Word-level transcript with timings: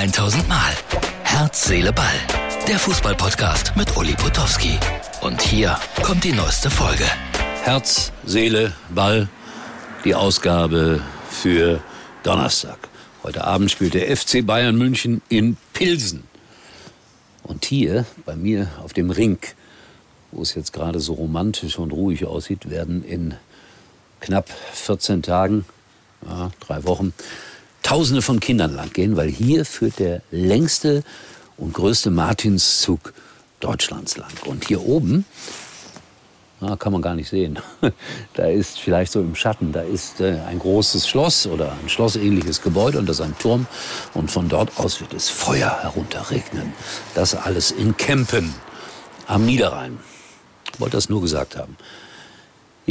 1000 0.00 0.48
Mal. 0.48 0.72
Herz, 1.24 1.66
Seele, 1.66 1.92
Ball. 1.92 2.14
Der 2.66 2.78
Fußballpodcast 2.78 3.76
mit 3.76 3.94
Uli 3.98 4.14
Potowski. 4.14 4.78
Und 5.20 5.42
hier 5.42 5.78
kommt 6.02 6.24
die 6.24 6.32
neueste 6.32 6.70
Folge. 6.70 7.04
Herz, 7.64 8.10
Seele, 8.24 8.72
Ball. 8.94 9.28
Die 10.06 10.14
Ausgabe 10.14 11.02
für 11.28 11.82
Donnerstag. 12.22 12.78
Heute 13.22 13.44
Abend 13.44 13.70
spielt 13.70 13.92
der 13.92 14.16
FC 14.16 14.46
Bayern 14.46 14.78
München 14.78 15.20
in 15.28 15.58
Pilsen. 15.74 16.24
Und 17.42 17.66
hier 17.66 18.06
bei 18.24 18.36
mir 18.36 18.68
auf 18.82 18.94
dem 18.94 19.10
Ring, 19.10 19.38
wo 20.32 20.40
es 20.40 20.54
jetzt 20.54 20.72
gerade 20.72 21.00
so 21.00 21.12
romantisch 21.12 21.78
und 21.78 21.92
ruhig 21.92 22.24
aussieht, 22.24 22.70
werden 22.70 23.04
in 23.04 23.34
knapp 24.20 24.48
14 24.72 25.20
Tagen, 25.20 25.66
ja, 26.26 26.50
drei 26.60 26.84
Wochen, 26.84 27.12
Tausende 27.90 28.22
von 28.22 28.38
Kindern 28.38 28.76
lang 28.76 28.92
gehen, 28.92 29.16
weil 29.16 29.28
hier 29.28 29.64
führt 29.64 29.98
der 29.98 30.22
längste 30.30 31.02
und 31.56 31.74
größte 31.74 32.12
Martinszug 32.12 33.12
Deutschlands 33.58 34.16
lang. 34.16 34.30
Und 34.44 34.68
hier 34.68 34.86
oben, 34.86 35.24
na, 36.60 36.76
kann 36.76 36.92
man 36.92 37.02
gar 37.02 37.16
nicht 37.16 37.28
sehen, 37.28 37.58
da 38.34 38.44
ist 38.44 38.78
vielleicht 38.78 39.10
so 39.10 39.20
im 39.20 39.34
Schatten, 39.34 39.72
da 39.72 39.80
ist 39.80 40.20
äh, 40.20 40.38
ein 40.46 40.60
großes 40.60 41.08
Schloss 41.08 41.48
oder 41.48 41.72
ein 41.82 41.88
schlossähnliches 41.88 42.62
Gebäude 42.62 42.96
und 42.96 43.08
das 43.08 43.18
ist 43.18 43.26
ein 43.26 43.36
Turm. 43.40 43.66
Und 44.14 44.30
von 44.30 44.48
dort 44.48 44.78
aus 44.78 45.00
wird 45.00 45.12
es 45.12 45.28
Feuer 45.28 45.76
herunterregnen. 45.82 46.72
Das 47.16 47.34
alles 47.34 47.72
in 47.72 47.96
Kempen 47.96 48.54
am 49.26 49.44
Niederrhein. 49.44 49.98
Ich 50.72 50.78
wollte 50.78 50.96
das 50.96 51.08
nur 51.08 51.22
gesagt 51.22 51.56
haben. 51.56 51.76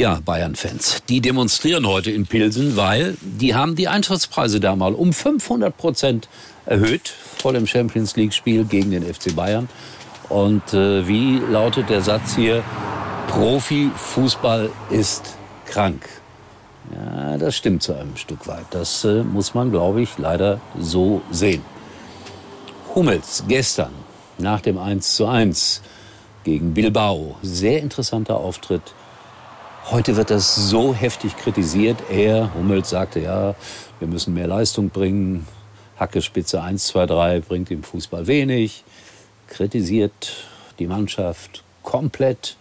Ja, 0.00 0.18
Bayern-Fans, 0.24 1.02
die 1.10 1.20
demonstrieren 1.20 1.86
heute 1.86 2.10
in 2.10 2.26
Pilsen, 2.26 2.74
weil 2.74 3.18
die 3.20 3.54
haben 3.54 3.76
die 3.76 3.86
Eintrittspreise 3.86 4.58
da 4.58 4.74
mal 4.74 4.94
um 4.94 5.12
500 5.12 5.76
Prozent 5.76 6.26
erhöht 6.64 7.12
vor 7.36 7.52
dem 7.52 7.66
Champions 7.66 8.16
League-Spiel 8.16 8.64
gegen 8.64 8.92
den 8.92 9.02
FC 9.02 9.36
Bayern. 9.36 9.68
Und 10.30 10.72
äh, 10.72 11.06
wie 11.06 11.36
lautet 11.36 11.90
der 11.90 12.00
Satz 12.00 12.34
hier? 12.34 12.64
Profifußball 13.28 14.70
ist 14.88 15.36
krank. 15.66 16.08
Ja, 16.94 17.36
das 17.36 17.54
stimmt 17.54 17.82
zu 17.82 17.92
einem 17.92 18.16
Stück 18.16 18.48
weit. 18.48 18.64
Das 18.70 19.04
äh, 19.04 19.22
muss 19.22 19.52
man, 19.52 19.70
glaube 19.70 20.00
ich, 20.00 20.16
leider 20.16 20.62
so 20.78 21.20
sehen. 21.30 21.60
Hummels 22.94 23.44
gestern 23.46 23.92
nach 24.38 24.62
dem 24.62 24.78
1 24.78 25.16
zu 25.16 25.26
1 25.26 25.82
gegen 26.44 26.72
Bilbao. 26.72 27.36
Sehr 27.42 27.82
interessanter 27.82 28.38
Auftritt 28.38 28.94
Heute 29.86 30.16
wird 30.16 30.30
das 30.30 30.54
so 30.54 30.94
heftig 30.94 31.36
kritisiert. 31.36 31.98
Er, 32.10 32.54
Hummels, 32.54 32.90
sagte, 32.90 33.20
ja, 33.20 33.54
wir 33.98 34.06
müssen 34.06 34.34
mehr 34.34 34.46
Leistung 34.46 34.90
bringen. 34.90 35.48
Hacke 35.96 36.22
Spitze 36.22 36.62
1, 36.62 36.86
2, 36.86 37.06
3 37.06 37.40
bringt 37.40 37.70
im 37.70 37.82
Fußball 37.82 38.26
wenig. 38.26 38.84
Kritisiert 39.48 40.46
die 40.78 40.86
Mannschaft 40.86 41.64
komplett 41.82 42.56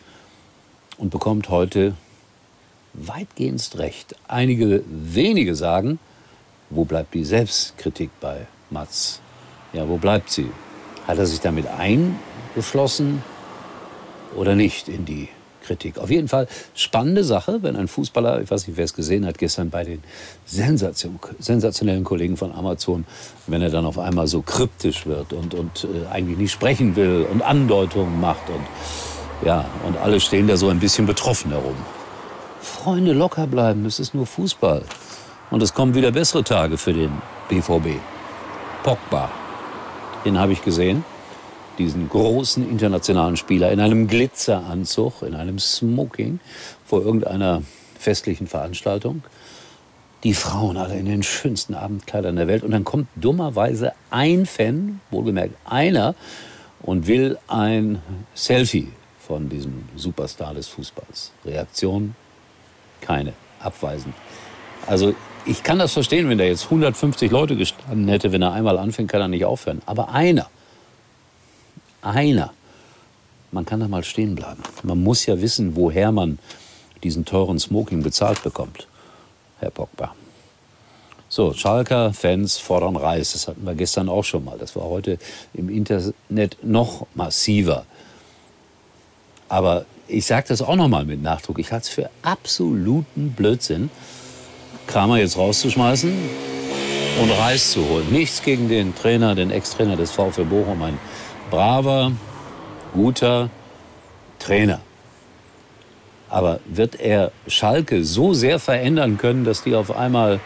und 0.97 1.11
bekommt 1.11 1.49
heute 1.49 1.93
weitgehend 2.93 3.77
recht. 3.77 4.15
Einige 4.27 4.83
wenige 4.87 5.53
sagen, 5.55 5.99
wo 6.71 6.83
bleibt 6.85 7.13
die 7.13 7.25
Selbstkritik 7.25 8.09
bei 8.19 8.47
Mats? 8.71 9.21
Ja, 9.73 9.87
wo 9.87 9.97
bleibt 9.97 10.31
sie? 10.31 10.49
Hat 11.07 11.19
er 11.19 11.27
sich 11.27 11.41
damit 11.41 11.67
eingeschlossen 11.67 13.21
oder 14.35 14.55
nicht 14.55 14.89
in 14.89 15.05
die 15.05 15.29
Kritik. 15.69 15.99
Auf 15.99 16.09
jeden 16.09 16.27
Fall 16.27 16.47
spannende 16.73 17.23
Sache, 17.23 17.59
wenn 17.61 17.75
ein 17.75 17.87
Fußballer, 17.87 18.41
ich 18.41 18.49
weiß 18.49 18.67
nicht, 18.67 18.77
wer 18.77 18.85
es 18.85 18.95
gesehen 18.95 19.25
hat, 19.25 19.37
gestern 19.37 19.69
bei 19.69 19.83
den 19.83 20.03
Sensation, 20.45 21.19
sensationellen 21.39 22.03
Kollegen 22.03 22.37
von 22.37 22.51
Amazon, 22.51 23.05
wenn 23.45 23.61
er 23.61 23.69
dann 23.69 23.85
auf 23.85 23.99
einmal 23.99 24.27
so 24.27 24.41
kryptisch 24.41 25.05
wird 25.05 25.31
und, 25.31 25.53
und 25.53 25.85
äh, 25.85 26.11
eigentlich 26.11 26.39
nicht 26.39 26.51
sprechen 26.51 26.95
will 26.95 27.27
und 27.31 27.43
Andeutungen 27.43 28.19
macht 28.19 28.49
und 28.49 28.65
ja, 29.45 29.65
und 29.87 29.95
alle 29.97 30.19
stehen 30.19 30.47
da 30.47 30.57
so 30.57 30.69
ein 30.69 30.79
bisschen 30.79 31.05
betroffen 31.05 31.51
herum. 31.51 31.75
Freunde, 32.59 33.13
locker 33.13 33.47
bleiben, 33.47 33.85
es 33.85 33.99
ist 33.99 34.13
nur 34.13 34.25
Fußball. 34.25 34.83
Und 35.51 35.63
es 35.63 35.73
kommen 35.73 35.95
wieder 35.95 36.11
bessere 36.11 36.43
Tage 36.43 36.77
für 36.77 36.93
den 36.93 37.11
BVB. 37.47 37.99
Pogba, 38.83 39.29
den 40.25 40.37
habe 40.37 40.51
ich 40.51 40.63
gesehen 40.63 41.05
diesen 41.79 42.09
großen 42.09 42.69
internationalen 42.69 43.37
Spieler 43.37 43.71
in 43.71 43.79
einem 43.79 44.07
Glitzeranzug, 44.07 45.23
in 45.23 45.33
einem 45.33 45.57
Smoking 45.57 46.39
vor 46.85 47.01
irgendeiner 47.01 47.63
festlichen 47.97 48.47
Veranstaltung. 48.47 49.23
Die 50.23 50.33
Frauen 50.33 50.77
alle 50.77 50.97
in 50.97 51.05
den 51.05 51.23
schönsten 51.23 51.73
Abendkleidern 51.73 52.35
der 52.35 52.47
Welt. 52.47 52.63
Und 52.63 52.71
dann 52.71 52.83
kommt 52.83 53.07
dummerweise 53.15 53.93
ein 54.11 54.45
Fan, 54.45 54.99
wohlgemerkt 55.09 55.55
einer, 55.65 56.13
und 56.81 57.07
will 57.07 57.37
ein 57.47 58.01
Selfie 58.33 58.89
von 59.19 59.49
diesem 59.49 59.83
Superstar 59.95 60.53
des 60.53 60.67
Fußballs. 60.67 61.31
Reaktion? 61.45 62.15
Keine. 63.01 63.33
Abweisend. 63.61 64.13
Also 64.87 65.13
ich 65.45 65.63
kann 65.63 65.79
das 65.79 65.93
verstehen, 65.93 66.29
wenn 66.29 66.37
da 66.37 66.43
jetzt 66.43 66.65
150 66.65 67.31
Leute 67.31 67.55
gestanden 67.55 68.07
hätte, 68.07 68.31
wenn 68.31 68.41
er 68.41 68.53
einmal 68.53 68.77
anfängt, 68.77 69.11
kann 69.11 69.21
er 69.21 69.27
nicht 69.27 69.45
aufhören. 69.45 69.81
Aber 69.85 70.09
einer, 70.11 70.47
einer. 72.01 72.53
Man 73.51 73.65
kann 73.65 73.79
da 73.79 73.87
mal 73.87 74.03
stehen 74.03 74.35
bleiben. 74.35 74.61
Man 74.83 75.01
muss 75.01 75.25
ja 75.25 75.41
wissen, 75.41 75.75
woher 75.75 76.11
man 76.11 76.39
diesen 77.03 77.25
teuren 77.25 77.59
Smoking 77.59 78.03
bezahlt 78.03 78.43
bekommt, 78.43 78.87
Herr 79.59 79.71
Pogba. 79.71 80.13
So, 81.31 81.53
Schalker 81.53 82.11
Fans 82.13 82.57
fordern 82.57 82.95
Reis. 82.95 83.33
Das 83.33 83.47
hatten 83.47 83.63
wir 83.63 83.75
gestern 83.75 84.09
auch 84.09 84.23
schon 84.23 84.43
mal. 84.43 84.57
Das 84.57 84.75
war 84.75 84.83
heute 84.83 85.19
im 85.53 85.69
Internet 85.69 86.57
noch 86.63 87.05
massiver. 87.13 87.85
Aber 89.47 89.85
ich 90.07 90.25
sage 90.25 90.47
das 90.47 90.61
auch 90.61 90.75
noch 90.75 90.87
mal 90.87 91.05
mit 91.05 91.21
Nachdruck. 91.21 91.59
Ich 91.59 91.71
halte 91.71 91.83
es 91.83 91.89
für 91.89 92.09
absoluten 92.23 93.33
Blödsinn, 93.33 93.91
Kramer 94.87 95.17
jetzt 95.17 95.37
rauszuschmeißen 95.37 96.11
und 97.21 97.31
Reis 97.31 97.71
zu 97.71 97.87
holen. 97.87 98.11
Nichts 98.11 98.41
gegen 98.41 98.67
den 98.67 98.95
Trainer, 98.95 99.35
den 99.35 99.51
Ex-Trainer 99.51 99.97
des 99.97 100.09
VfL 100.11 100.45
Bochum, 100.45 100.81
ein 100.81 100.97
braver, 101.49 102.11
guter 102.93 103.49
Trainer. 104.39 104.81
Aber 106.29 106.59
wird 106.65 106.99
er 106.99 107.31
Schalke 107.47 108.03
so 108.03 108.33
sehr 108.33 108.59
verändern 108.59 109.17
können, 109.17 109.43
dass 109.43 109.63
die 109.63 109.75
auf 109.75 109.95
einmal 109.95 110.39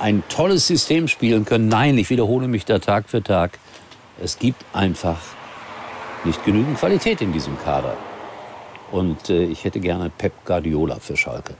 ein 0.00 0.22
tolles 0.28 0.66
System 0.66 1.08
spielen 1.08 1.44
können? 1.44 1.68
Nein, 1.68 1.98
ich 1.98 2.08
wiederhole 2.10 2.46
mich 2.46 2.64
da 2.64 2.78
Tag 2.78 3.08
für 3.08 3.22
Tag. 3.22 3.58
Es 4.22 4.38
gibt 4.38 4.64
einfach 4.72 5.18
nicht 6.24 6.44
genügend 6.44 6.78
Qualität 6.78 7.20
in 7.20 7.32
diesem 7.32 7.58
Kader. 7.58 7.96
Und 8.92 9.28
äh, 9.30 9.44
ich 9.44 9.64
hätte 9.64 9.80
gerne 9.80 10.10
Pep 10.16 10.32
Guardiola 10.44 10.96
für 11.00 11.16
Schalke. 11.16 11.54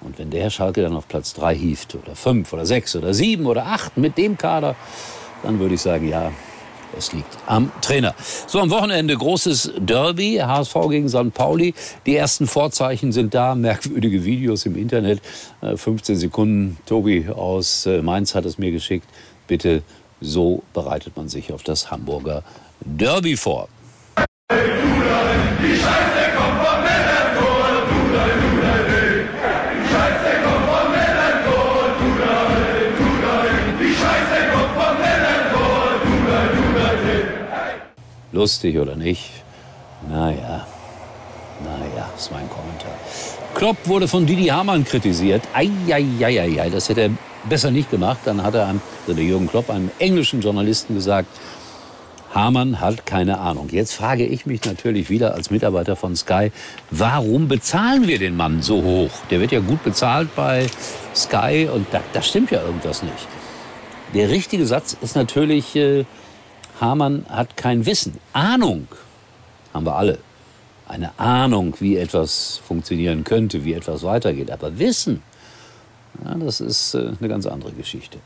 Und 0.00 0.18
wenn 0.18 0.30
der 0.30 0.50
Schalke 0.50 0.82
dann 0.82 0.94
auf 0.94 1.08
Platz 1.08 1.34
3 1.34 1.54
hieft 1.54 1.94
oder 1.96 2.14
5 2.14 2.52
oder 2.52 2.66
6 2.66 2.96
oder 2.96 3.14
7 3.14 3.46
oder 3.46 3.66
8 3.66 3.96
mit 3.96 4.16
dem 4.16 4.36
Kader, 4.36 4.76
dann 5.42 5.58
würde 5.58 5.74
ich 5.74 5.80
sagen, 5.80 6.08
ja, 6.08 6.30
es 6.96 7.12
liegt 7.12 7.38
am 7.46 7.70
Trainer. 7.80 8.14
So, 8.46 8.60
am 8.60 8.70
Wochenende 8.70 9.16
großes 9.16 9.72
Derby, 9.78 10.36
HSV 10.36 10.74
gegen 10.88 11.08
St. 11.08 11.32
Pauli. 11.32 11.74
Die 12.06 12.16
ersten 12.16 12.46
Vorzeichen 12.46 13.12
sind 13.12 13.34
da, 13.34 13.54
merkwürdige 13.54 14.24
Videos 14.24 14.66
im 14.66 14.76
Internet. 14.76 15.20
15 15.60 16.14
äh, 16.14 16.18
Sekunden, 16.18 16.78
Tobi 16.86 17.28
aus 17.28 17.86
äh, 17.86 18.02
Mainz 18.02 18.34
hat 18.34 18.44
es 18.44 18.58
mir 18.58 18.72
geschickt. 18.72 19.08
Bitte, 19.46 19.82
so 20.20 20.62
bereitet 20.72 21.16
man 21.16 21.28
sich 21.28 21.52
auf 21.52 21.62
das 21.62 21.90
Hamburger 21.90 22.42
Derby 22.80 23.36
vor. 23.36 23.68
Lustig 38.32 38.78
oder 38.78 38.96
nicht? 38.96 39.30
Naja, 40.08 40.66
naja, 41.64 42.10
ist 42.16 42.30
mein 42.32 42.48
Kommentar. 42.48 42.92
Klopp 43.54 43.76
wurde 43.86 44.08
von 44.08 44.26
Didi 44.26 44.46
Hamann 44.46 44.84
kritisiert. 44.84 45.42
Eieieiei, 45.54 46.68
das 46.68 46.88
hätte 46.88 47.02
er 47.02 47.10
besser 47.48 47.70
nicht 47.70 47.90
gemacht. 47.90 48.18
Dann 48.24 48.42
hat 48.42 48.54
er, 48.54 48.66
einem, 48.66 48.80
also 49.02 49.14
der 49.14 49.24
Jürgen 49.24 49.48
Klopp, 49.48 49.70
einem 49.70 49.90
englischen 49.98 50.40
Journalisten 50.40 50.94
gesagt, 50.94 51.28
Hamann 52.34 52.80
hat 52.80 53.06
keine 53.06 53.38
Ahnung. 53.38 53.68
Jetzt 53.70 53.94
frage 53.94 54.26
ich 54.26 54.44
mich 54.44 54.62
natürlich 54.64 55.08
wieder 55.08 55.32
als 55.32 55.50
Mitarbeiter 55.50 55.96
von 55.96 56.14
Sky, 56.14 56.52
warum 56.90 57.48
bezahlen 57.48 58.06
wir 58.06 58.18
den 58.18 58.36
Mann 58.36 58.60
so 58.60 58.82
hoch? 58.82 59.10
Der 59.30 59.40
wird 59.40 59.52
ja 59.52 59.60
gut 59.60 59.82
bezahlt 59.82 60.28
bei 60.36 60.66
Sky 61.14 61.66
und 61.72 61.86
da, 61.92 62.02
da 62.12 62.20
stimmt 62.20 62.50
ja 62.50 62.60
irgendwas 62.60 63.02
nicht. 63.02 63.26
Der 64.12 64.28
richtige 64.28 64.66
Satz 64.66 64.96
ist 65.00 65.16
natürlich, 65.16 65.74
äh, 65.76 66.04
Hamann 66.80 67.26
hat 67.28 67.56
kein 67.56 67.86
Wissen. 67.86 68.14
Ahnung 68.32 68.88
haben 69.72 69.86
wir 69.86 69.96
alle. 69.96 70.18
Eine 70.88 71.18
Ahnung, 71.18 71.74
wie 71.80 71.96
etwas 71.96 72.60
funktionieren 72.66 73.24
könnte, 73.24 73.64
wie 73.64 73.72
etwas 73.72 74.02
weitergeht. 74.04 74.50
Aber 74.50 74.78
Wissen, 74.78 75.22
ja, 76.24 76.34
das 76.34 76.60
ist 76.60 76.94
äh, 76.94 77.12
eine 77.18 77.28
ganz 77.28 77.46
andere 77.46 77.72
Geschichte. 77.72 78.18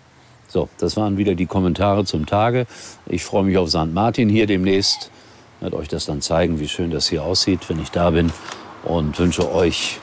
So, 0.48 0.68
das 0.78 0.96
waren 0.96 1.16
wieder 1.16 1.34
die 1.34 1.46
Kommentare 1.46 2.04
zum 2.04 2.26
Tage. 2.26 2.66
Ich 3.06 3.24
freue 3.24 3.44
mich 3.44 3.56
auf 3.56 3.70
St. 3.70 3.92
Martin 3.92 4.28
hier 4.28 4.46
demnächst. 4.46 5.10
Ich 5.56 5.62
werde 5.62 5.76
euch 5.76 5.88
das 5.88 6.06
dann 6.06 6.20
zeigen, 6.22 6.58
wie 6.60 6.68
schön 6.68 6.90
das 6.90 7.08
hier 7.08 7.22
aussieht, 7.22 7.68
wenn 7.68 7.80
ich 7.80 7.90
da 7.90 8.10
bin. 8.10 8.32
Und 8.84 9.18
wünsche 9.18 9.52
euch 9.52 9.98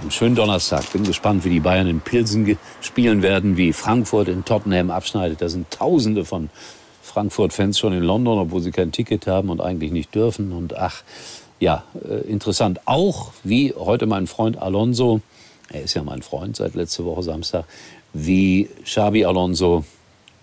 einen 0.00 0.10
schönen 0.10 0.34
Donnerstag. 0.34 0.90
Bin 0.92 1.04
gespannt, 1.04 1.44
wie 1.44 1.50
die 1.50 1.60
Bayern 1.60 1.86
in 1.86 2.00
Pilsen 2.00 2.58
spielen 2.80 3.22
werden, 3.22 3.56
wie 3.56 3.72
Frankfurt 3.72 4.28
in 4.28 4.44
Tottenham 4.44 4.90
abschneidet. 4.90 5.42
Da 5.42 5.48
sind 5.48 5.70
Tausende 5.70 6.24
von 6.24 6.50
Frankfurt-Fans 7.06 7.78
schon 7.78 7.92
in 7.92 8.02
London, 8.02 8.38
obwohl 8.38 8.60
sie 8.60 8.70
kein 8.72 8.92
Ticket 8.92 9.26
haben 9.26 9.50
und 9.50 9.60
eigentlich 9.60 9.92
nicht 9.92 10.14
dürfen. 10.14 10.52
Und 10.52 10.76
ach, 10.76 11.02
ja, 11.58 11.84
äh, 12.04 12.28
interessant. 12.28 12.80
Auch 12.84 13.32
wie 13.44 13.72
heute 13.74 14.06
mein 14.06 14.26
Freund 14.26 14.60
Alonso, 14.60 15.20
er 15.70 15.82
ist 15.82 15.94
ja 15.94 16.02
mein 16.02 16.22
Freund 16.22 16.56
seit 16.56 16.74
letzte 16.74 17.04
Woche 17.04 17.22
Samstag, 17.22 17.64
wie 18.12 18.68
Xabi 18.84 19.24
Alonso 19.24 19.84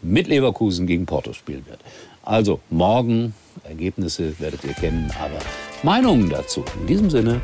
mit 0.02 0.28
Leverkusen 0.28 0.88
gegen 0.88 1.06
Porto 1.06 1.34
spielen 1.34 1.66
wird. 1.68 1.80
Also 2.24 2.60
morgen 2.70 3.34
Ergebnisse 3.64 4.40
werdet 4.40 4.64
ihr 4.64 4.74
kennen, 4.74 5.12
aber 5.20 5.40
Meinungen 5.84 6.30
dazu. 6.30 6.64
In 6.82 6.88
diesem 6.88 7.10
Sinne, 7.10 7.42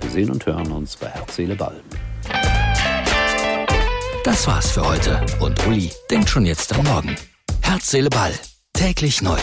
wir 0.00 0.10
sehen 0.10 0.30
und 0.30 0.44
hören 0.44 0.70
uns 0.72 0.96
bei 0.96 1.08
Herz, 1.08 1.36
Seele, 1.36 1.54
Ball. 1.54 1.80
Das 4.24 4.46
war's 4.46 4.70
für 4.70 4.88
heute 4.88 5.20
und 5.40 5.66
Uli 5.66 5.90
denkt 6.10 6.28
schon 6.28 6.46
jetzt 6.46 6.72
am 6.74 6.84
Morgen. 6.84 7.16
Herz, 7.60 7.90
Seele, 7.90 8.08
Ball. 8.08 8.32
Täglich 8.72 9.22
neu. 9.22 9.38